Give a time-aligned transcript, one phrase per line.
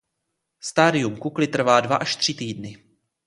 [0.59, 2.83] Stadium kukly trvá dva až tři týdny.